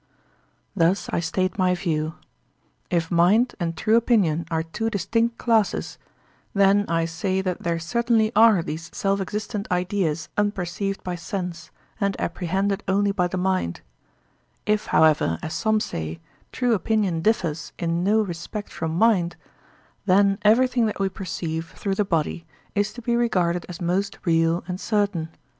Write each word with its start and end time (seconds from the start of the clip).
Thus 0.75 1.09
I 1.13 1.19
state 1.19 1.59
my 1.59 1.75
view:—If 1.75 3.11
mind 3.11 3.53
and 3.59 3.77
true 3.77 3.95
opinion 3.97 4.47
are 4.49 4.63
two 4.63 4.89
distinct 4.89 5.37
classes, 5.37 5.99
then 6.55 6.85
I 6.89 7.05
say 7.05 7.39
that 7.41 7.61
there 7.61 7.77
certainly 7.77 8.31
are 8.35 8.63
these 8.63 8.89
self 8.97 9.21
existent 9.21 9.67
ideas 9.69 10.27
unperceived 10.39 11.03
by 11.03 11.13
sense, 11.13 11.69
and 11.99 12.19
apprehended 12.19 12.81
only 12.87 13.11
by 13.11 13.27
the 13.27 13.37
mind; 13.37 13.81
if, 14.65 14.87
however, 14.87 15.37
as 15.43 15.53
some 15.53 15.79
say, 15.79 16.19
true 16.51 16.73
opinion 16.73 17.21
differs 17.21 17.71
in 17.77 18.03
no 18.03 18.21
respect 18.23 18.73
from 18.73 18.95
mind, 18.97 19.35
then 20.07 20.39
everything 20.41 20.87
that 20.87 20.99
we 20.99 21.09
perceive 21.09 21.73
through 21.77 21.93
the 21.93 22.03
body 22.05 22.43
is 22.73 22.91
to 22.93 23.03
be 23.03 23.15
regarded 23.15 23.67
as 23.69 23.79
most 23.79 24.17
real 24.25 24.63
and 24.67 24.79
certain. 24.81 25.29